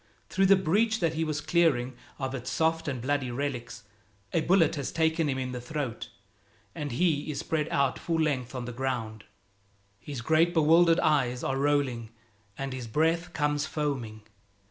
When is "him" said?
5.29-5.37